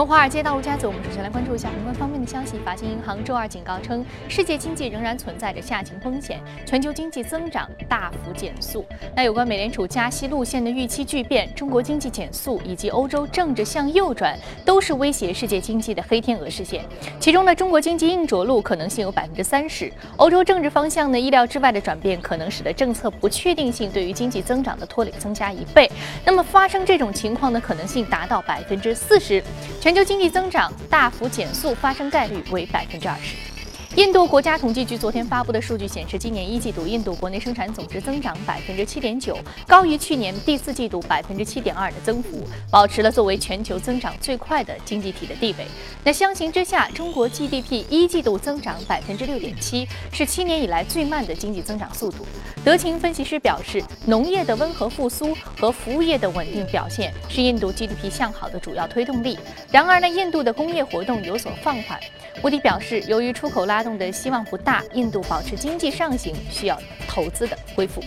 [0.00, 2.58] 从华尔街到陆家嘴，我们首先来关注一下宏观方面的消息。
[2.64, 8.82] 法新银行周二警告称，世界经济仍然存在着下行风险，全球经济增长大幅减速。
[9.14, 14.34] 那有关美联储加息路线的预期巨变、中国经济减速以及欧洲政治向右转，
[14.64, 16.82] 都是威胁世界经济的黑天鹅事件。
[17.18, 25.90] 其中呢，中国经济硬着陆可能性有百分之三十；欧洲政治方向呢，意料之外的转变可能使得政策不确定性对于经济增长的拖累增加一倍。
[26.24, 29.44] 那么发生这种情况的可能性达到百分之四十。
[29.78, 33.34] 全全球经济增长大幅减速，发生概率为百分之二十。
[33.96, 45.66] 印度国家统计局昨天发布的数据显示，今年一季度印度国内生产总值增长百分之七点九，高于去年第四季度百分之七点二的增幅，保持了作为全球增长最快的经济体的地位。
[46.04, 52.24] 那相形之下，中国 GDP 一季度增长百分之六点七，是七年以来最慢的经济增长速度。
[52.62, 59.38] 德勤分析师表示，农业的温和复苏和服务业的稳定表现是印度 GDP 向好的主要推动力。
[59.72, 61.98] 然而呢，印度的工业活动有所放缓。
[62.42, 68.04] 穆迪表示，由于出口拉动的希望不大，印度保持经济上行需要投资的恢复。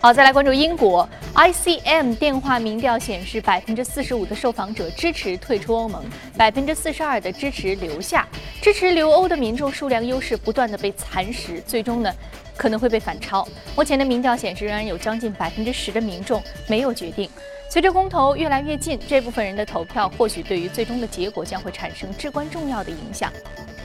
[0.00, 6.04] 好，再来关注英国 ICM 电话民调显示，百分之四十五的受访者支持退出欧盟，
[6.36, 8.24] 百分之四十二的支持留下。
[8.62, 12.12] 支持留欧的民众数量优势不断的被蚕食，最终呢
[12.56, 13.46] 可能会被反超。
[13.76, 17.28] 目前的民调显示，仍然有将近百分之十的民众没有决定。
[17.68, 23.32] 随着公投越来越近，这部分人的投票或许对于最终的结果将会产生至关重要的影响。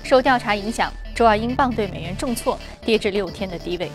[0.03, 3.92] 受调查影响，周二英镑对美元重挫，跌至六天的低位。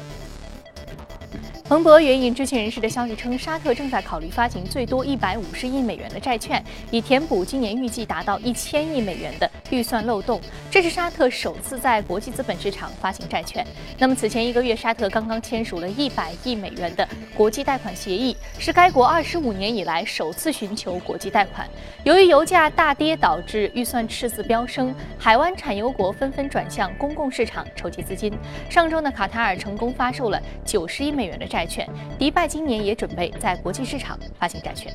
[1.68, 10.40] 彭博援引知情人士的消息称，沙特正在考虑发行最多一百五十亿美元的债券，以填补今年预计达到一千亿美元的预算漏洞。
[10.70, 13.66] 这是沙特首次在国际资本市场发行债券。
[13.98, 21.68] 那么，此前一个月，沙特刚刚签署了一百亿美元的国际贷款协议，是该国二十五年以来首次寻求国际贷款。
[22.04, 28.32] 由于油价大跌导致预算赤字飙升，海湾产油国纷纷转向公共市场筹集资金。
[28.70, 31.55] 上周呢，卡塔尔成功发售了九十亿美元的债。
[31.56, 34.94] 债券，迪拜今年也准备在国际市场发行债券。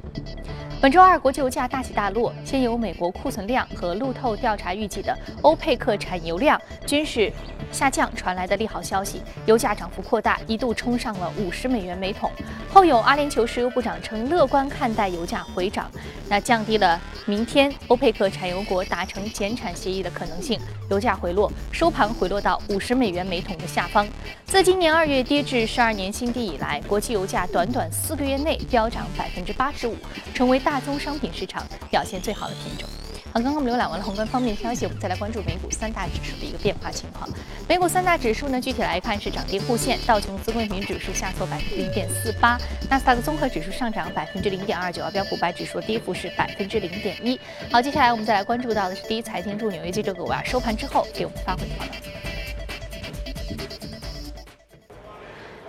[0.80, 7.34] 本周二，国际油价大起大落，先有美国库存量和路透调查预计的欧佩克产油量均是
[7.72, 12.30] 下降传来的利好消息，油价涨幅扩大，一度冲上了五十美元每桶。
[12.72, 15.90] 后有阿联酋石油部长称乐观看待油价回涨，
[16.30, 20.60] 那降低了明天欧佩克产油国达成减产协议的可能性，
[20.92, 24.08] 油价回落，收盘回落到五十美元每桶的下方。
[24.46, 29.96] 自今年二月跌至十二年新低以来，国际油价短短四个月内飙涨百分之八十五，
[30.34, 32.88] 成为大宗商品市场表现最好的品种。
[33.34, 37.30] 好，刚刚我们浏览完了宏观方面的消息，我们再来关注美股三大指数的一个变化情况。
[37.66, 42.58] 美股三大指数呢，具体来看是涨跌互现，道琼斯工业平指数下挫百分之零点四八，
[42.90, 47.40] 纳斯达克综合指数上涨百分之零点二九，而标普百指数跌幅是百分之零点一。
[47.72, 52.21] 好，接下来我们再来关注到的是第一财经驻纽约记者葛瓦收盘之后给我们发回的报道。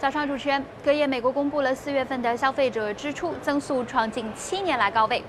[0.03, 5.23] 早上，主持人，隔夜，美国公布了四月份的消费者支出增速创近七年来高位。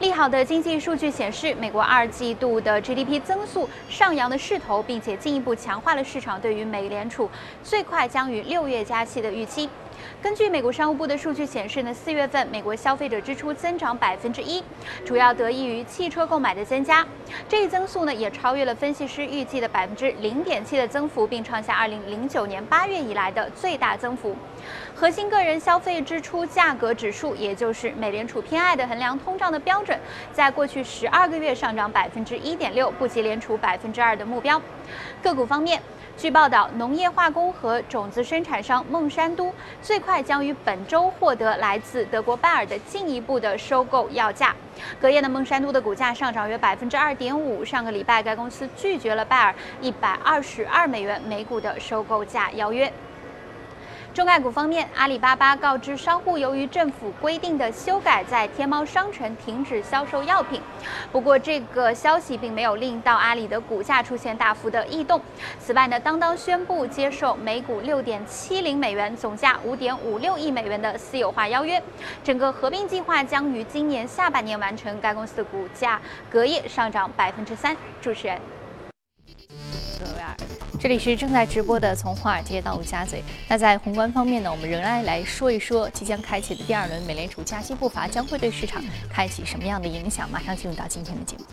[0.00, 7.30] 利好的经济数据显示，美国二季度的 GDP 增速上扬的势头，并且进一步强化了市场对于美联储
[7.64, 9.70] 最快将于六月加息的预期。
[10.22, 14.62] 根据美国商务部的数据显示呢，四月份美国消费者支出增长百分之一，
[15.04, 17.06] 主要得益于汽车购买的增加。
[17.48, 24.34] 这一增速呢，也超越了分析师预计的百分之零点七的增幅，并创下二零零九年八月以来的最大增幅。
[24.94, 29.98] 核心个人消费支出价格指数，也就是美联储偏爱的衡量通胀的标准，
[30.32, 34.60] 在过去十二个月上涨百分之一点六，不及联储百分之二的目标。
[35.22, 35.80] 个股方面。
[36.18, 44.52] 据报道，农业化工和种子生产商孟山都最快将于本周获得来自德国拜耳的进一步的收购要价。
[45.00, 47.64] 隔夜的孟山都的股价上涨约百分之二点五。
[47.64, 52.92] 上个礼拜，该公司拒绝了拜耳一百二十二美元每股的收购价邀约。
[54.18, 60.60] 中概股方面，阿里巴巴告知商户，由于政府规定的修改，在天猫商城停止销售药品。
[61.12, 65.22] 不过，这个消息并没有令到阿里的股价出现大幅的异动。
[65.60, 71.80] 此外呢，当当宣布接受每股六点七零美元、总价五点五六亿美元的私有化邀约，
[72.24, 75.00] 整个合并计划将于今年下半年完成。
[75.00, 77.76] 该公司的股价隔夜上涨百分之三。
[78.02, 78.57] 主持人。
[80.80, 83.20] 这里是正在直播的，从华尔街到陆家嘴。
[83.48, 88.80] 那在宏观方面呢，我们仍然来说一说即将开启的第二轮美联储加息步伐将会对市场
[89.10, 90.30] 开启什么样的影响。
[90.30, 91.44] 马上进入到今天的节目。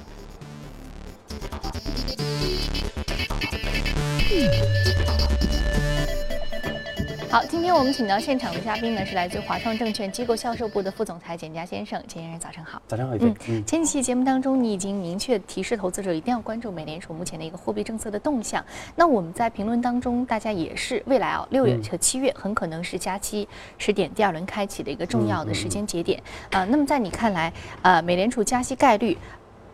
[7.36, 12.02] 好，今天我们请到现场的嘉宾呢，是来自华创证券机构销售部的副总裁简佳先生。
[12.08, 12.82] 简先生，早上好。
[12.88, 13.66] 早上好，嗯嗯。
[13.66, 18.64] 前几期节目当中，你已经明确提示投资者一定要关注美联储目前的一个货币政策的动向。
[18.96, 23.46] 那我们在评论当中，大家也是未来啊，六月和七月很可能是加息
[23.78, 26.64] 时点第二轮开启的一个重要的时间节点啊。
[26.64, 27.52] 那么在你看来，
[27.82, 29.18] 呃，美联储加息概率？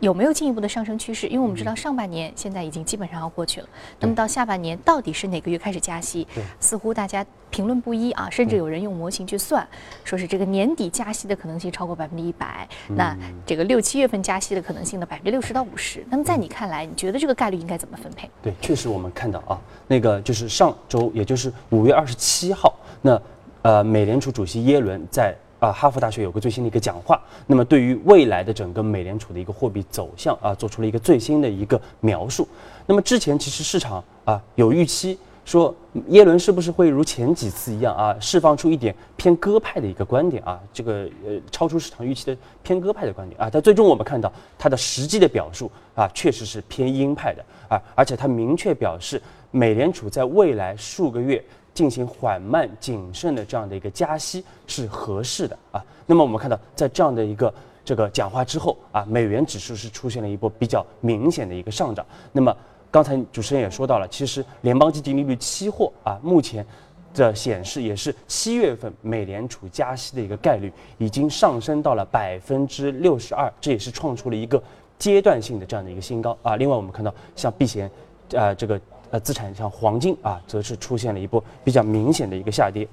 [0.01, 1.27] 有没有进一步的上升趋势？
[1.27, 3.67] 因为我们知道上半年现在已经基本上要过去了，
[3.99, 6.27] 那么到下半年到底是哪个月开始加息？
[6.59, 9.65] 似乎大家评论不一啊，甚至有人用模型去算，
[10.03, 13.15] 说是这个年底加息的可能性超过百分之一百，那
[13.45, 16.03] 这个六七月份加息的可能性呢，百分之六十到五十。
[16.09, 18.27] 那么在你看来，你觉得这个概率应该怎么分配？
[18.41, 23.21] 对，确实我们看到啊，那个就是上周，也就是五月二十七号，那
[23.61, 25.35] 呃，美联储主席耶伦在。
[25.61, 32.47] 啊，哈佛大学有个最新的一个讲话，那么对于未来的整个美联储的一个货币走向啊，做出了一个最新的一个描述。
[32.87, 35.73] 那么之前其实市场啊有预期说
[36.07, 49.21] 耶伦是不是会如前几次一样啊，释放出一点偏鸽派的一个观点啊，这个呃超出市场预期的偏鸽派的观点啊，但最终我们看到他的实际的表述啊，确实是偏鹰派的啊，而且他明确表示
[49.51, 51.43] 美联储在未来数个月。
[51.73, 55.83] 进行缓慢谨慎的这样的一个加息是合适的啊。
[56.05, 57.53] 那么我们看到，在这样的一个
[57.85, 62.05] 这个讲话之后啊，美元指数是出现了一波比较明显的一个上涨。
[62.33, 62.55] 那么
[62.91, 66.65] 刚才主持人也说到了，其实联邦基金利率期货啊，目前
[67.13, 74.61] 的显示也是七月份美联储加息的一个概率已经上升到了百分之六十二，这也是创出了一个
[74.99, 76.57] 阶段性的这样的一个新高啊。
[76.57, 77.89] 另外我们看到像避险
[78.35, 78.79] 啊这个。
[79.11, 82.87] 呃，资产像黄金啊，则是出现了一波比较明显的一个下跌。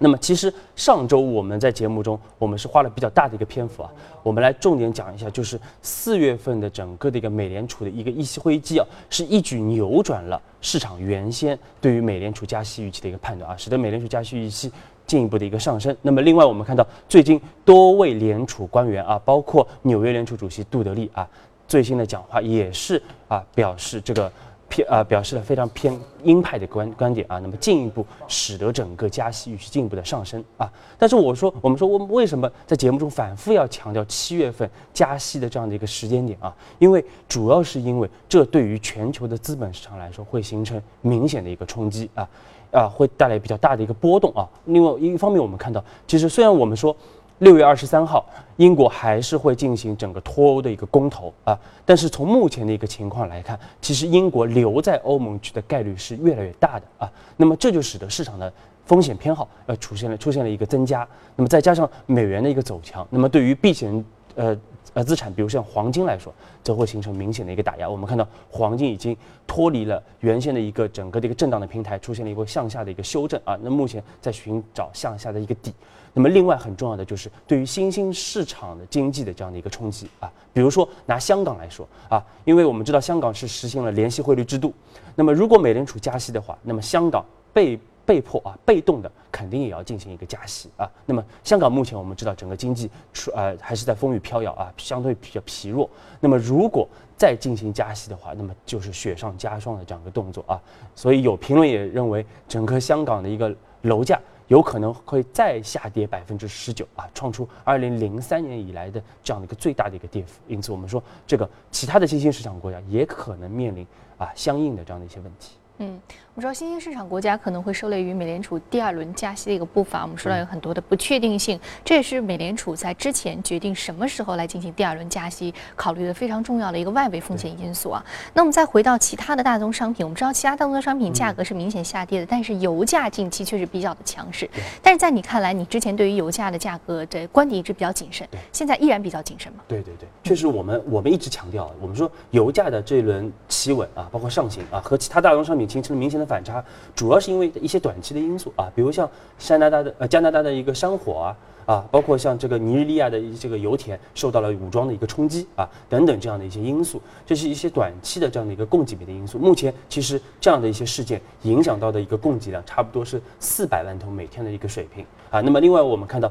[0.00, 3.90] 那么，其实上周我们在节目中，我们是花了比较大的一个篇幅啊，
[4.22, 14.70] 我们来重点讲一下，就是四月份的整个的一个美联储的一个议息会议纪要，是一举扭转了市场原先对于美联储加息预期的一个判断啊，使得美联储加息预期
[15.04, 15.96] 进一步的一个上升。
[16.00, 21.28] 那么，另外我们看到最近多位联储官员啊，包括纽约联储主席杜德利啊，
[21.66, 24.30] 最新的讲话也是啊，表示这个。
[24.68, 30.70] 偏啊，表示了非常偏鹰派的观观点啊，那么进一步使得整个加息预期进一步的上升啊。
[30.98, 36.54] 但是我说，我们说我们为什么在节目中反复要强调七月份加息的这样的一个时间点啊？
[36.78, 42.28] 因为主要是因为这对于全球的资本市场来说会形成明显的一个冲击啊，
[42.72, 44.48] 啊，会带来比较大的一个波动啊。
[44.66, 46.94] 另外一方面，我们看到，其实虽然我们说。
[47.38, 48.26] 六月二十三号，
[48.56, 57.12] 英国还是会进行整个脱欧的一个公投啊，但是从目前的一个情况来看，其实英国留在欧盟区的概率是越来越大的啊。
[57.36, 58.52] 那么这就使得市场的
[58.84, 61.06] 风险偏好呃出现了出现了一个增加。
[61.36, 64.04] 那么再加上美元的一个走强，那么对于避险
[64.34, 64.58] 呃
[64.94, 67.88] 呃资产，比如像黄金来说，则会形成明显的一个打压。
[67.88, 73.56] 我们看到黄金已经脱离了原先的一个整个的一个震荡的平台，出现了一个向下的一个修正啊。
[73.62, 75.72] 那目前在寻找向下的一个底。
[76.14, 84.72] 那么，另外很重要的就是对于新兴市场的经济的这样的一个冲击啊，比如说拿香港来说啊，因为我们知道香港是实行了联系汇率制度，
[85.14, 90.90] 那么如果美联储加息的话，那么香港被被迫啊，被动的肯定也要进行一个加息啊。
[91.04, 95.88] 那么香港目前我们知道整个经济出呃还是在风雨飘摇啊，相对比较疲弱。
[96.18, 100.60] 那么如果再进行加息的话，那么就是雪上加霜的这样一个动作啊。
[100.94, 104.18] 所以有评论也认为，整个香港的一个楼价。
[104.48, 110.40] 有可能会再下跌百分之十九啊，创出二零零三年以来的这样的一个最大的一个跌幅。
[110.48, 113.86] 因此，我们说这个其他的新兴市场国家也可能面临
[114.16, 115.52] 啊相应的这样的一些问题。
[115.78, 116.00] 嗯。
[116.34, 128.04] 我们知道新兴市场国家可能会受累于美联储第二轮加息的一个步伐，我们说到有很多的不确定性，这也是美联储在之前决定什么时候来进行第二轮加息考虑的非常重要的一个外围风险因素啊。
[128.34, 134.48] 那我们再回到其他的大宗商品，我们知道其他大宗商品价格是明显下跌的，但是油价近期确实比较的强势。
[134.80, 139.64] 但是在你看来，你之前对于油价的价格的观点一直比较谨慎，现在依然比较谨慎吗？
[139.66, 147.12] 对对对，确实我们我们一直强调，我们说油价的这一轮企稳啊，包括上行啊，和其他大宗商品形成了明显的反差，主。
[147.12, 149.08] 要是因为一些短期的因素啊，比如像
[149.38, 159.38] 加拿大的呃加拿大的一个山火啊啊，包括像这个尼日利亚的这个油田受到了武装的一个冲击啊等等这样的一些因素，这是一些短期的这样的一个供给面的因素。
[159.38, 165.40] 目前其实这样的一些事件影响到的一个供给量差不多是四百万桶每天的一个水平啊。
[165.40, 166.30] 那么另外我们看到。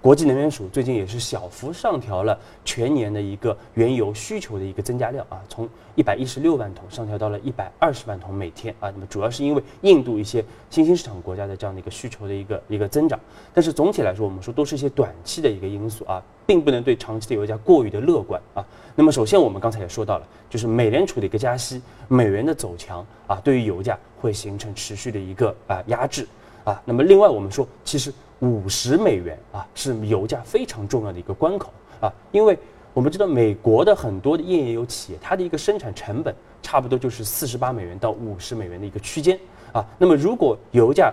[0.00, 8.88] 国际能源署最近也是小幅上调了全年的一个原油需求的一个增加量啊，从一百一十六万桶上调到了一百二十万桶每天啊。
[8.90, 13.18] 那么主要是因为印度一些新兴市场国家的这样的一个需求的一个一个增长，
[13.52, 18.64] 但是总体来说，我们说都是一些短期的一个因素啊，并不能对长期的油价过于的乐观啊。
[18.94, 26.26] 那么首先我们刚才也说到了，就是美联储的一个加息，美元的走强啊，对于油价会形成持续的一个啊压制。
[26.62, 26.80] 啊。
[26.84, 32.58] 那么另外我们说，其实五十美元啊是油价非常重要的一个关口啊，因为
[32.94, 39.38] 我们知道美国的很多的页岩油企业，它的一个生产成本差不多就是四十八美元到五十美元的一个区间
[39.72, 39.84] 啊。
[39.98, 41.12] 那么如果油价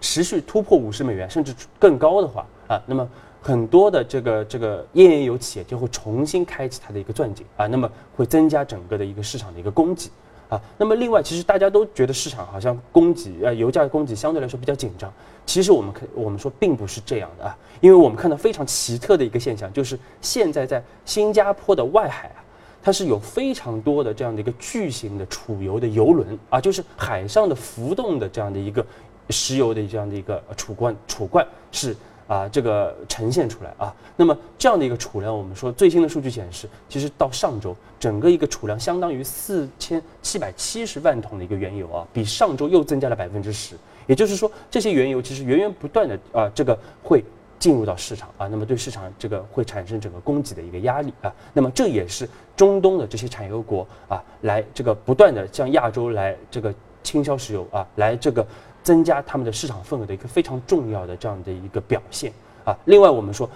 [0.00, 3.08] 持续突破五十美元甚至更高的话啊，那么
[3.40, 10.10] 很多的这个这个页岩油企业就会重新开启它的一个钻井啊，那么会增加整个的一个市场的一个供给
[10.48, 10.60] 啊。
[10.78, 15.12] 那么另外，其实大家都觉得市场好像供给呃油价供给相对来说比较紧张，
[15.44, 22.44] 其实我们可我们说并不是这样的啊，因为我们看到非常奇特的一个现象，就是现在在新加坡的外海啊，
[22.82, 28.84] 它是有非常多的这样的一个巨型的储油的油轮啊，就是海上的浮动的这样的一个
[29.30, 31.96] 石油的这样的一个储罐储罐是。
[32.26, 43.76] 啊，这个呈现出来啊，那么这样的一个储量，我们说最新的数据显示，其实到上周整个一个储量相当于四千七百七十万桶的一个原油啊，比上周又增加了百分之十。
[44.06, 47.22] 也就是说，这些原油其实源源不断的啊，这个会
[47.58, 58.44] 进入到市场啊，那么对市场这个会产生整个供给的一个压力啊，那么这也是中东的这些产油国啊，来这个不断的向亚洲来这个倾销石油啊，来这个。
[58.86, 62.32] 增加他们的市场份额的一个非常重要的这样的一个表现
[62.64, 62.78] 啊。
[62.84, 63.50] 另外，我们说，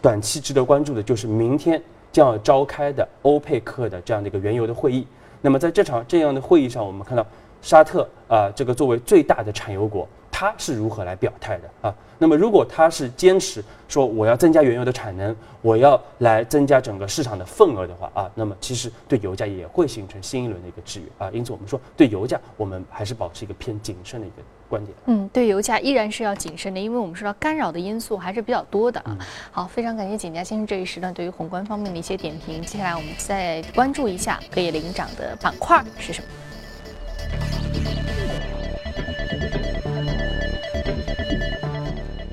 [0.00, 5.04] 短期值得关注的就是明天将要召开的欧佩克的这样的一个原油的会议。
[5.42, 7.26] 那么在这场这样的会议上，我们看到
[7.60, 10.06] 沙特啊，这个作为最大的产油国。
[10.38, 11.94] 它是如何来表态的啊？
[12.18, 21.30] 那么如果它是坚持说我要增加原油的产能，我要来增加整个市场的份额的话啊，那么其实对油价也会形成新一轮的一个制约啊。
[21.32, 24.36] 因此我们说对油价我们还是保持一个偏谨慎的一个
[24.68, 24.96] 观点。
[25.06, 29.16] 嗯，对油价依然是要谨慎的，因为我们说到干扰的因素还是比较多的啊。
[29.50, 32.60] 好，非常感谢景家先生这一时段对于宏观方面的一些点评。
[32.62, 36.28] 接下来我们再关注一下可以领涨的板块是什么。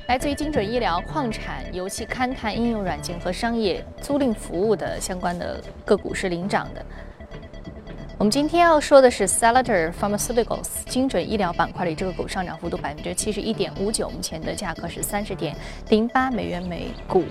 [0.06, 6.84] 来自于精准医疗、矿产、油气勘探、应用软件和商业租赁服务的相关的个股是领涨的。
[8.24, 15.54] 我们今天要说的是 Salater Pharmaceuticals 精准医疗板块里这个股上涨幅度百分之七十一点五九，目前的价格是三十点
[15.90, 17.22] 零八美元每股。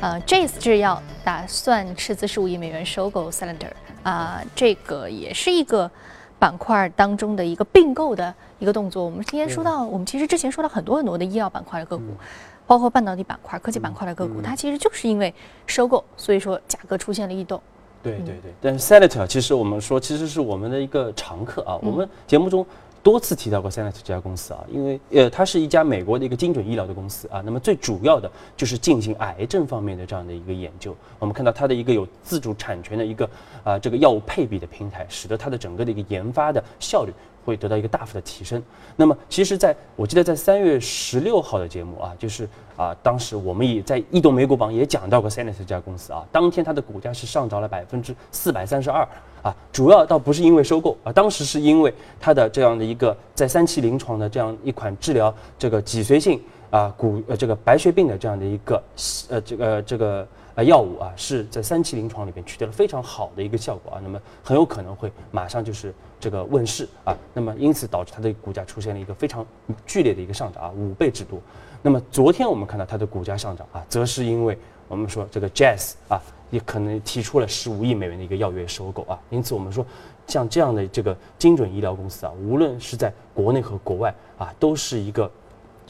[0.00, 3.68] 呃，Jase 制药打算斥资十五亿美元收购 Salater，
[4.02, 5.90] 啊，这个也是一个。
[6.36, 12.04] 板块当中的一个并购的一个动作，我们今天说到，我们其实之前说到很多很多的医药板块的个股，
[12.66, 15.32] 包括半导体板块、科技板块的个股，它其实就是因为
[15.66, 17.62] 收购，所以说价格出现了异动。
[18.04, 22.64] 对对对，但是 senator 其实我们说其实是我们的一个常客啊，我们节目中。
[23.04, 27.42] 多次提到过 s e n a t 这家公司啊，因为呃，它是一家美国的一个精准医疗的公司啊。
[27.44, 30.96] 那么最主要的就是进行癌症方面的这样的一个研究。
[31.18, 33.28] 我们看到它的一个有自主产权的一个
[33.62, 37.12] 啊这个药物配比的平台，使得它的整个的一个研发的效率
[37.44, 38.62] 会得到一个大幅的提升。
[38.96, 49.06] 那么其实在我记得在三月十六号的节目啊，就是啊当时我们也在异动美股榜也讲到过 s e n a t 这家公司啊，当天它的股价是上涨了百分之四百三十二。
[49.44, 58.82] 啊，主要倒不是因为收购啊，当时是因为它的这样的一个在三期临床的这样一款治疗这个脊髓性啊骨呃这个白血病的这样的一个
[59.28, 69.44] 呃这个这个呃药物啊，是在三期临床里边取得了非常好的一个效果啊，那么很有可能会马上就是这个问世啊，那么因此导致它的股价出现了一个非常
[69.84, 71.38] 剧烈的一个上涨啊，五倍之多。
[71.82, 74.56] 那么昨天我们看到它的股价上涨啊，则是因为
[74.88, 76.18] 我们说这个 Jazz 啊。
[76.54, 79.84] 也可能提出了十五亿美元的一个要约收购啊，因此我们说，
[80.24, 85.28] 像这样的这个精准医疗公司啊，无论是在国内和国外啊，都是一个，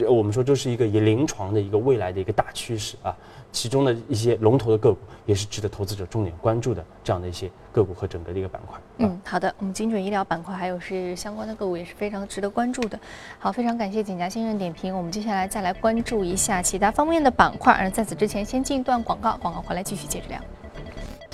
[0.08, 3.16] 我们说这是一个以临床的一个未来的一个大趋势啊。
[3.52, 8.80] 其中的一些龙头的个股，也是值得投资者重点关注的这样的一些个股和整个的一个板块。
[8.98, 12.98] 嗯，好的，我们精准医疗板块还有是相关的个股也是非常值得关注的。
[13.38, 14.92] 好，非常感谢景家先生点评。
[14.92, 17.72] 我们接下来再来关注一下其他方面的板块。
[17.72, 20.40] 而在此之前，先进一段广告，广告回来继续接着聊。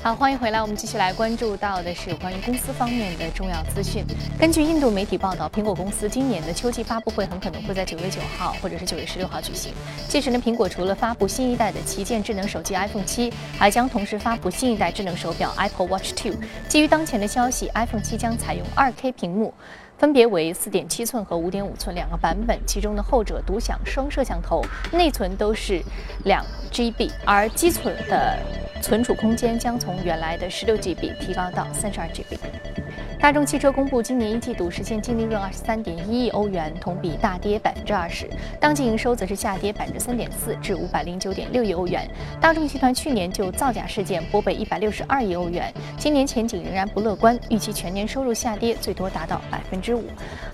[0.02, 0.62] 好，欢迎回来。
[0.62, 4.02] 我们继续来关注到的是关于公司方面的重要资讯。
[4.38, 9.74] 根据印度媒体报道，苹果公司今年的秋季发布会很可能会在九月九号或者是九月十六号举行。
[10.08, 16.32] 届时呢，苹果除了发布新一代的旗舰智能手机 iPhone 七，还将同时发布新一代智能手表 Apple Watch Two。
[16.66, 19.52] 基于当前的消息，iPhone 七将采用 2K 屏幕。
[20.00, 25.82] 分别为四点七寸和五点五寸两个版本，其中的后者独享双摄像头，内存都是
[26.24, 26.42] 两
[26.72, 28.38] GB，而基础的
[28.80, 32.38] 存储空间将从原来的十六 GB 提高到三十二 GB。
[33.20, 38.26] 大众汽车公布今年一季度实现净利润二十三点一亿欧元，同比大跌百分之二十，
[38.58, 42.10] 当季营收则是下跌百分之三点四，至五百零九点六亿欧元。
[42.40, 50.02] 大众集团去年就造假事件拨备一百六十二亿欧元，今年前景仍然不乐观，预期全年收入下跌最多达到百分之五。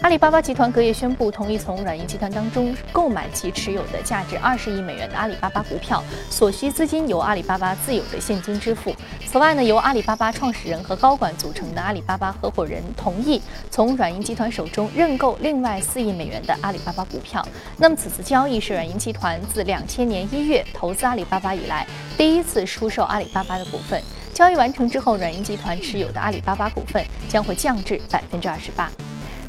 [0.00, 8.92] 阿里巴巴集团隔夜宣布同意从软银集团当中购买其持有的价值二十亿美元的阿里巴巴股票，所需资金由阿里巴巴自有的现金支付。
[9.24, 17.46] 此外呢，由阿里巴巴创始人和高管组成的阿里巴巴合伙人同意从软银集团手中认购另外四亿美元的阿里巴巴股票。
[17.76, 21.86] 那么此次交易是软银集团自两千年一月投资阿里巴巴以来
[22.16, 24.02] 第一次出售阿里巴巴的股份。
[24.32, 28.90] 交易完成之后，软银集团持有的阿里巴巴股份将会降至百分之二十八。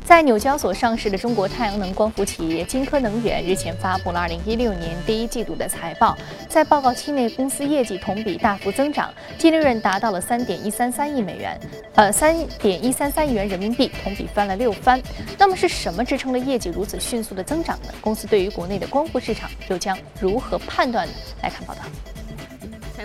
[0.08, 11.60] 在纽交所上市的中国太阳能光伏企业金科能源日前发布了2016年第一季度的财报，在报告期内，公司业绩同比大幅增长，净利润达到了3.133亿美元，
[11.96, 15.02] 呃，3.133亿元人民币，同比翻了六番。
[15.38, 17.90] 那么是什么支撑了业绩如此迅速的增长呢？
[18.00, 21.14] 公司对于国内的光伏市场又将如何判断呢？
[21.44, 21.82] 来看报道。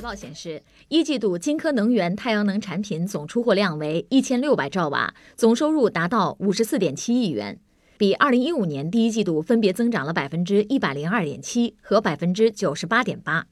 [0.03, 7.59] 报显示，一季度金科能源太阳能产品总出货量为一千六百兆瓦，总收入达到五十四点七亿元，
[7.97, 13.47] 比二零一五年第一季度分别增长了百分之一百零二点七和百分之九十八点八。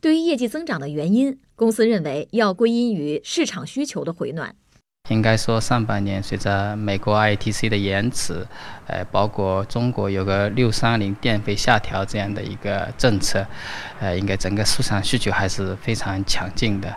[0.00, 4.54] 对于业绩增长的原因，公司认为要归因于市场需求的回暖。
[5.08, 8.46] 应该说，上半年随着美国 ITC 的延迟，
[8.86, 13.46] 呃，包括中国有个六三零电费下调这样的一个政策，
[14.00, 16.94] 呃，应该整个市场需求还是非常强劲的。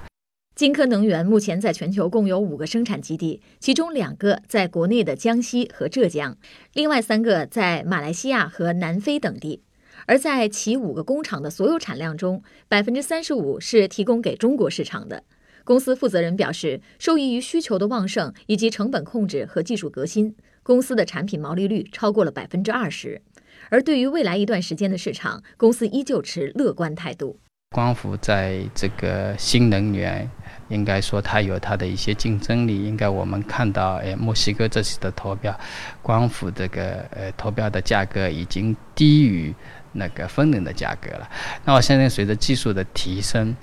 [0.54, 6.38] 金科能源目前在全球共有五个生产基地，其中两个在国内的江西和浙江，
[6.74, 9.64] 另外三个在马来西亚和南非等地。
[10.08, 15.24] 而在其五个工厂的所有产量中，百分之三十五是提供给中国市场的。
[15.64, 23.22] 公司负责人表示，受益于需求的旺盛以及成本控制和技术革新，公司的产品毛利率超过了百分之二十。
[23.70, 27.40] 而对于未来一段时间的市场，公司依旧持乐观态度。
[27.70, 30.30] 光伏在这个新能源，
[30.72, 32.84] 应该说它有它的一些竞争力。
[32.84, 35.56] 应该我们看到，哎，墨西哥这次的投标，
[36.02, 39.54] 光伏这个呃投标的价格已经低于。
[39.94, 41.30] 那个风能的价格了，
[41.66, 43.54] 那我相信随着技术的提升，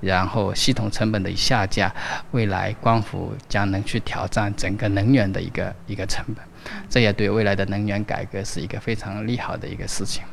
[0.00, 1.92] 然后系统成本的下降，
[2.30, 6.36] 未来光伏将能去挑战整个能源的一个一个成本，
[6.88, 10.24] 这也对未来的能源改革是一个非常利好的一个事情。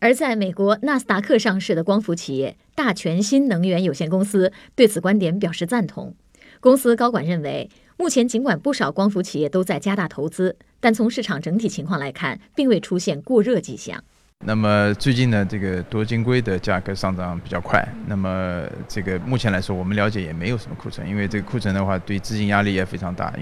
[0.00, 6.14] 而在美国纳斯达克上市的光伏企业大全新能源有限公司对此观点表示赞同。
[6.58, 14.02] 公司高管认为，目前尽管不少光伏企业都在加大投资，但从市场整体情况来看，并未出现过热迹象。
[14.46, 17.86] 那么最近呢，这个多晶硅的价格上涨比较快。
[18.06, 23.34] 那么这个目前来说，我们了解也没有什么库存，因为这个库存的话，对资金压力也非常大。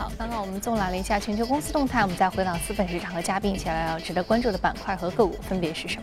[0.00, 6.02] 好，刚刚我们纵览了一下全球公司动态，我们再回到资本市场和嘉宾一起来聊值得关注的板块和个股分别是什么。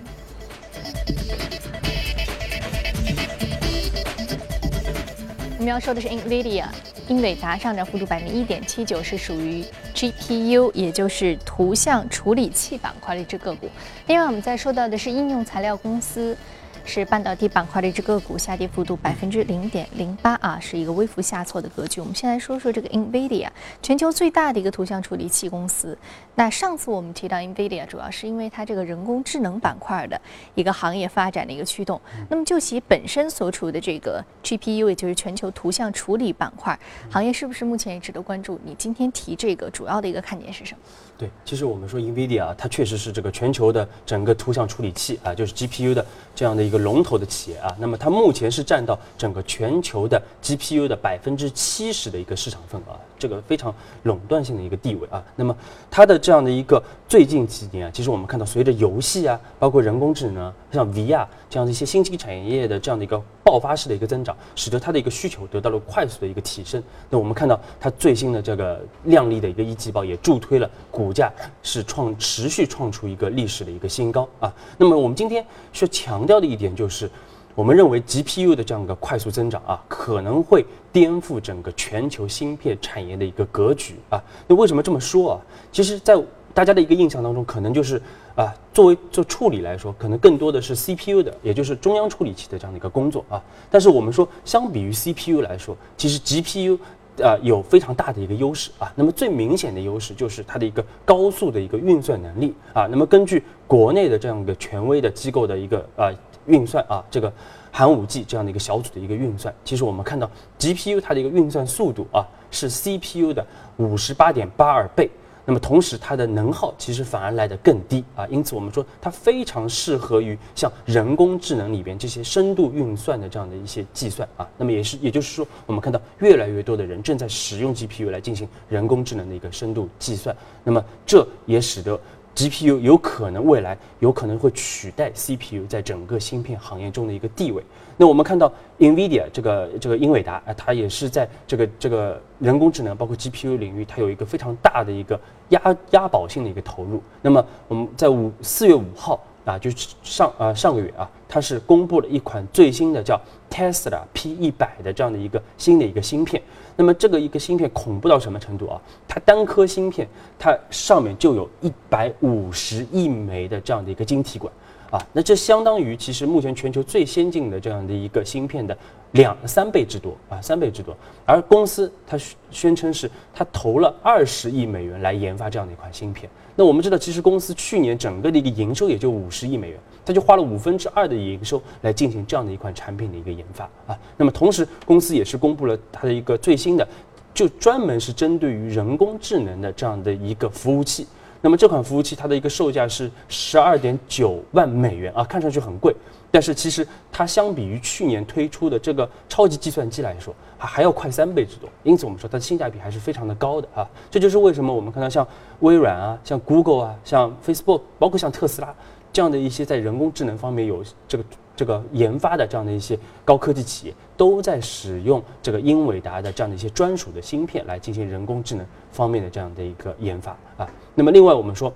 [5.58, 6.66] 我们要说的是 Nvidia。
[7.08, 13.68] 英伟达上涨幅度百分之一点七九，是属于 GPU，也就是图像处理器板块的一只个股。
[14.06, 16.38] 另外，我们再说到的是应用材料公司。
[16.88, 22.00] 是半导体板块的一只个股，下跌幅度百分之零点零八啊，是一个微幅下挫的格局。
[22.00, 23.50] 我们先来说说这个 NVIDIA，
[23.84, 25.97] 全球最大的一个图像处理器公司。
[26.36, 30.19] 那上次我们提到 NVIDIA，主要是因为它这个人工智能板块的
[30.56, 32.00] 一个行业发展的一个驱动。
[32.30, 36.80] 那么就其本身所处的这个 GPU，也就是全球图像处理板块
[37.12, 38.58] 行业，是不是目前也值得关注？
[38.63, 40.80] 你今天提这个主要的一个看点是什么？
[41.18, 47.76] 对，其实我们说 NVIDIA 啊，它确实是这个全球的整个图像处理器啊，就是 GPU 的这样的一个龙头的企业啊。
[47.80, 55.24] 那么它目前是占到整个全球的 GPU 的百分之七十的一个市场份额，这个非常垄断性的一个地位啊。
[55.36, 55.58] 那么
[55.90, 66.84] 它的这样的一个最近几年啊，其实我们看到随着游戏啊，包括人工智能，像 VR 这样的一些新兴产业的这样的一个爆发式的一个增长，使得它的一个需求得到了快速的一个提升。
[67.10, 71.07] 那我们看到它最新的这个靓丽的一个一季报，也助推了股。
[71.08, 71.32] 股价
[71.63, 74.54] 是创持续创出一个历史的一个新高啊。
[74.78, 77.10] 那么我们今天需要强调的一点就是，
[77.56, 84.22] 我们认为 GPU 的这样一个快速增长啊，可能会颠覆整个全球芯片产业的一个格局啊。
[84.48, 85.41] 那为什么这么说啊？
[85.72, 86.22] 其实，在
[86.54, 88.02] 大家的一个印象当中，可能就是
[88.36, 93.41] 啊，作为做处理来说，可能更多的是 CPU 的，也就是中央处理器的这样的一个工作啊。
[93.72, 96.78] 但是我们说，相比于 CPU 来说，其实 GPU。
[97.18, 98.92] 呃，有非常大的一个优势啊。
[98.96, 102.88] 那么最明显的优势就是它的一个高速的一个运算能力啊。
[102.90, 106.14] 那么根据国内的这样一个权威的机构的一个呃
[106.46, 107.32] 运算啊，这个
[107.72, 113.46] 寒武纪这样的一个小组的一个运算，其实我们看到 GPU 它的一个运算速度啊是 CPU 的
[113.78, 115.10] 五十八点八二倍。
[115.50, 124.46] 那么同时，它的能耗其实反而来得更低啊，因此我们说它非常适合于像人工智能里边这些深度运算的这样的一些计算啊。
[124.58, 130.36] 那么也是，也就是说，我们看到越来越多的人正在使用 GPU 来进行人工智能的一个深度计算。
[130.66, 131.98] 那么这也使得
[132.36, 137.64] GPU 有可能未来有可能会取代 CPU 在整个芯片行业中的一个地位。
[138.00, 147.02] 那我们看到 NVIDIA 这个这个英伟达啊，它也是在这个这个人工智能包括 GPU 领域，它有一个非常大的一个压压宝性的一个投入。
[147.24, 156.40] 那么我们在五四月五号啊，就是上啊上个月啊，它是公布了一款最新的叫 Tesla P 一百的这样的一个新的一个芯片。
[156.76, 158.80] 那么这个一个芯片恐怖到什么程度啊？
[159.08, 160.08] 它单颗芯片
[160.38, 164.54] 它上面就有一百五十亿枚的这样的一个晶体管。
[164.91, 168.78] 啊，那这相当于其实目前全球最先进的这样的一个芯片的
[169.12, 170.95] 两三倍之多啊，三倍之多。
[171.26, 172.17] 而公司它
[172.50, 176.30] 宣称是它投了二十亿美元来研发这样的一款芯片。
[176.56, 184.00] 那我们知道，其实公司去年整个的一个营收也就五十亿美元，它就花了五分之二的营收来进行这样的一款产品的一个研发啊。
[184.15, 186.88] 那么同时，公司也是公布了它的一个最新的，
[187.34, 191.06] 就专门是针对于人工智能的这样的一个服务器。
[191.41, 195.95] 那么这款服务器它的一个售价是十二点九万美元啊，看上去很贵，
[196.32, 201.69] 但是其实它相比于去年推出的这个超级计算机来说，它还要快三倍之多。
[201.84, 203.88] 因此我们说它的性价比还是非常的高的啊。
[204.10, 205.28] 这就是为什么我们看到像
[205.60, 208.73] 微软啊、像 Google 啊、像 Facebook，包括像特斯拉
[209.13, 211.23] 这样的一些在人工智能方面有这个。
[211.58, 220.70] 这个研发的这样的一些高科技企业都在使用这个英伟达的这样的一些专属的芯片来进行人工智能方面的这样的一个研发啊。
[220.93, 221.74] 那么另外我们说，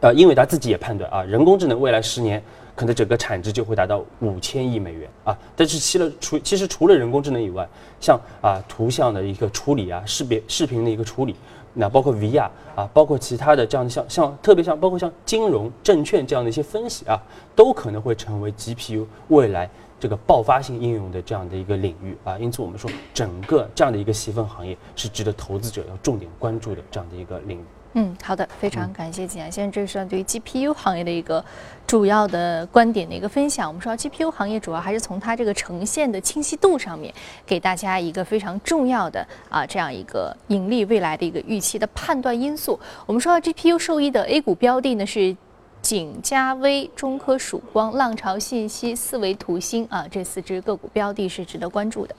[0.00, 2.42] 呃，英伟达自己也判断啊，人工智能未来十年
[2.76, 5.36] 可能整个产值就会达到五千亿美元啊。
[5.56, 7.66] 但是其了除其实除了人工智能以外，
[7.98, 11.34] 像啊图像的一个处理啊，识别视频的一个处理。
[11.74, 17.20] 那包括 VR 啊，包括其他的这样的像像特别像包括像金融、证券这样的一些分析啊，
[17.54, 22.38] 都可能会成为 GPU 未来这个爆发性应用的这样的一个领域啊。
[22.38, 27.64] 因此，我们说整个这样的一个细分行业是值得投资者要重点关注的这样的一个领域。
[27.96, 31.44] 嗯，好的，非常感谢景阳先生，这是对于 GPU 行业的一个
[31.86, 33.68] 主要的观点的一个分享。
[33.68, 37.14] 我们说 GPU 行业主要还是从它这个呈现的清晰度上面，
[37.46, 42.80] 给大家一个非常重要的啊这样一个盈利未来的一个预期的判断因素。
[43.06, 45.36] 我们说到 GPU 受益的 A 股标的呢是
[45.80, 52.16] 景嘉微、中科曙光、浪潮信息、四维图新啊这四只个股标的是值得关注的。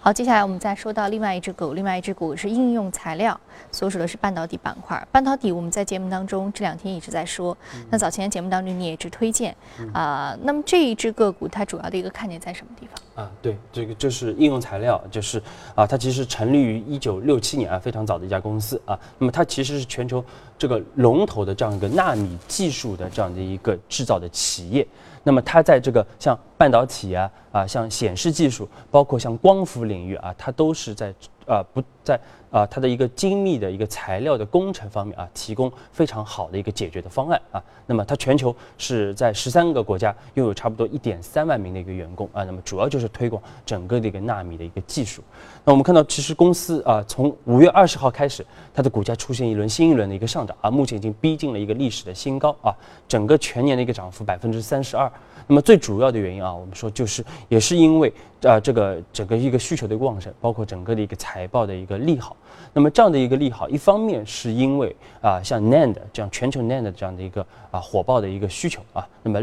[0.00, 3.38] 好，接下来我们再说到另外一只股，另外一只股是应用材料，
[3.72, 5.06] 所属的是半导体板块。
[5.10, 7.56] 半导体我们在节目当中这两天一直在说，
[7.90, 9.54] 那早前节目当中你也一直推荐
[9.92, 10.38] 啊。
[10.42, 13.24] 那么这一只个股它主要的一个看点在什么地方？
[13.24, 15.42] 啊，对，这个就是应用材料，就是
[15.74, 18.98] 啊，它其实成立于一九六七年啊，非常早的一家公司啊。
[19.18, 20.24] 那么它其实是全球
[20.56, 24.86] 这个龙头的这样一个纳米技术的这样的一个制造的企业。
[25.22, 31.14] 那么它在这个像半导体啊啊，像显示技术，包括像光伏领域啊，它都是在
[31.48, 32.20] 啊不在。
[32.50, 37.62] 啊，它的一个精密的一个材料的工程方面啊，提供非常好的一个解决的方案啊。
[37.84, 42.44] 那么它全球是在十三个国家拥有差不多一点三万名的一个员工啊。
[42.44, 45.22] 那么主要就是推广整个的一个纳米的一个技术。
[45.62, 52.72] 那我们看到，其实公司啊，从五月二十号开始，它的股价出现一轮新一轮的一个上涨啊，目前已经逼近了一个历史的新高啊。
[53.06, 55.12] 整个全年的一个涨幅百分之三十二。
[55.48, 62.36] 那么最主要的原因啊，我们说就是也是因为啊这个整个一个需求的一个旺盛，包括整个的一个财报的一个利好。
[62.74, 69.08] 那么这样的一个利好，一方面是因为啊，像 NAND 这样全球 NAND 这样的一个啊火爆的一个需求啊。
[69.22, 69.40] 那么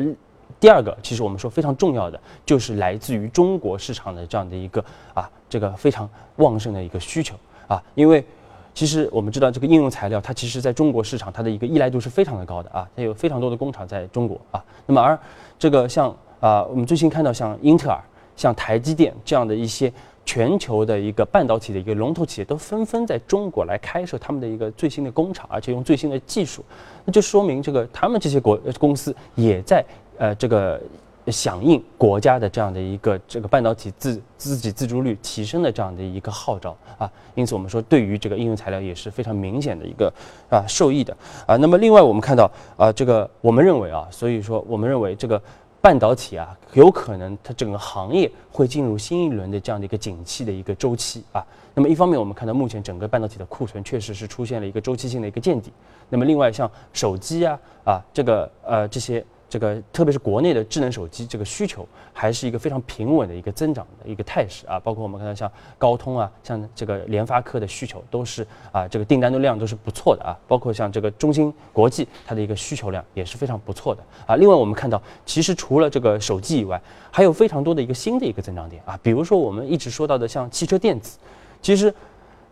[0.60, 7.36] 第二个，其实我们说非常重要的，就是来自于中国市场的这样的一个啊这个非常旺盛的一个需求
[7.68, 7.82] 啊。
[7.96, 8.24] 因为
[8.76, 14.64] 其实我们知道，这个应用材料它其实在中国市场它的一个依赖度是非常的高的啊，它有非常多的工厂在中国啊。
[14.86, 15.18] 那么而
[15.58, 18.00] 这个像啊，我们最新看到像英特尔、
[18.36, 19.92] 像台积电这样的一些。
[20.28, 26.66] 全球的一个半导体的一个龙头企业都纷纷在中国来开设他们的一个最新的工厂，而且用最新的技术，
[27.06, 29.86] 那就说明这个他们这些国公司也在
[30.18, 30.82] 呃这个
[31.32, 40.14] 响应国家的这样的一个这个半导体自自给自足率提升的这样的一个号召啊，因此我们说对于这个应用材料也是非常明显的一个
[40.50, 41.56] 啊受益的啊。
[41.58, 45.42] 那么另外我们看到啊这个我们认为啊，所以说我们认为这个。
[45.82, 51.46] 半导体啊，有可能它整个行业会进入新一轮的这样的一个景气的一个周期啊。
[51.76, 55.72] 那么一方面，我们看到目前整个半导体的库存确实是出现了一个周期性的一个见底。
[56.10, 59.24] 那么另外，像手机啊啊这个呃这些。
[59.56, 74.36] 这个特别是国内的智能手机这个需求还是一个非常平稳的一个增长的一个态势啊，包括我们看到像高通啊，像这个联发科的需求都是啊，这个订单的量都是不错的啊，包括像这个中芯国际它的一个需求量也是非常不错的啊。
[74.36, 81.18] 另外我们看到，其实除了这个手机以外，还有非常多的一个新的一个增长点啊，比如说我们一直说到的像汽车电子，
[81.62, 81.96] 其实。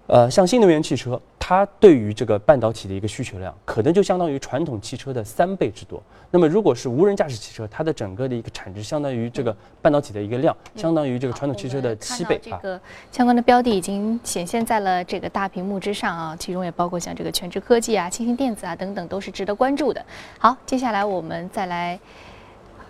[0.08, 6.04] 呃，像新能源汽车，它对于这个半导体的一个需求量，可能就相当于传统汽车的三倍之多。
[6.30, 12.60] 那么，如果是无人驾驶汽车，它的整个的一个产值相当于这个半导体的一个量，相当于这个传统汽车的七倍啊。
[12.62, 12.80] 这个
[13.13, 20.06] 相关的标的已经显现在了这个大屏幕之上啊，其中也包括像这个全智科技啊、清新电子啊等等，都是值得关注的。
[20.38, 21.98] 好，接下来我们再来。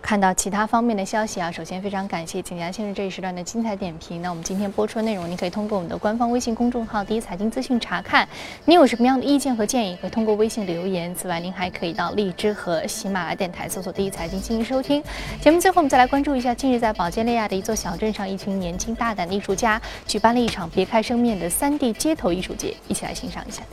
[0.04, 4.22] 看到其他方面的消息啊，首先非常感谢景佳先生这一时段的精彩点评。
[4.22, 8.28] 那我们今天播出的内容，您可以通过我们的官方微信公众号“第一财经资讯”查看。
[8.66, 11.16] 您有什么样的意见和建议，可以通过微信留言。
[11.16, 15.02] 此外，您还可以到荔枝和喜马拉雅电台搜索“第一财经”进行收听。
[15.40, 23.64] 节目最后，我们再来关注一下，近日在保加利亚的一座小镇上，一群年轻大胆的艺术家举办了一场别开生面的 3D 街头艺术节，一起来欣赏一下。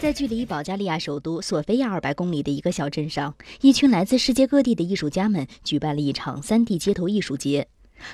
[0.00, 7.66] 在距离保加利亚首都索菲亚二百公里的一个小镇上，一群来自世界各地的艺术家们举办了一场 3D 街头艺术节。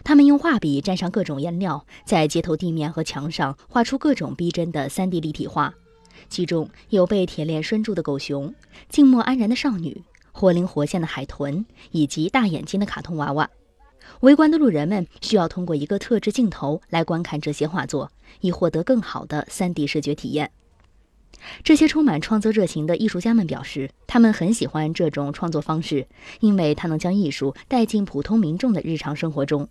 [0.03, 5.75] 他们用画笔蘸上各种颜料，在街头地面和墙上画出各种逼真的 3D 立体画，
[6.31, 8.55] 其中有被铁链拴住的狗熊、
[8.88, 13.51] 静默安然的少女、活灵活现的海豚以及大眼睛的卡通娃娃。
[14.20, 20.51] 围观的路人们需要通过一个特制镜头来观看这些画作，以获得更好的 3D 视觉体验。
[21.63, 26.08] 这些充满创作热情的艺术家们表示，他们很喜欢这种创作方式，
[26.41, 29.67] 因为它能将艺术带进普通民众的日常生活中。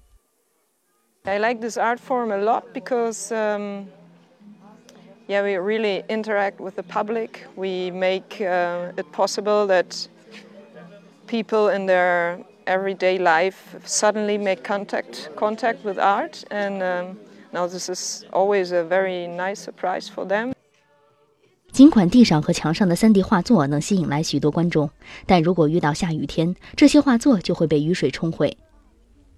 [1.25, 3.87] I like this art form a lot because, um,
[5.27, 7.47] yeah, we really interact with the public.
[7.55, 10.09] We make uh, it possible that
[11.27, 17.19] people in their everyday life suddenly make contact contact with art, and um,
[17.53, 20.53] now this is always a very nice surprise for them.
[21.74, 24.88] 尽管地上和墙上的 3D 画作能吸引来许多观众，
[25.26, 28.56] 但如果遇到下雨天，这些画作就会被雨水冲毁。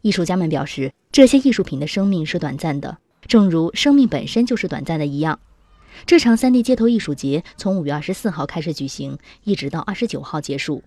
[0.02, 5.40] 艺术家们表示，这些艺术品的生命是短暂的，正如生命本身就是短暂的一样。
[6.06, 10.84] 这场 3D 街头艺术节从5月24号开始举行，一直到29号结束。